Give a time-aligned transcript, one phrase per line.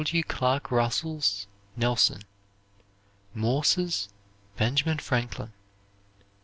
[0.03, 0.23] W.
[0.23, 1.45] Clark Russell's,
[1.77, 2.23] "Nelson."
[3.35, 4.09] Morse's,
[4.57, 5.53] "Benjamin Franklin."